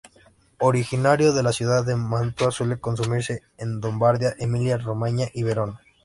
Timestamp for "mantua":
1.95-2.49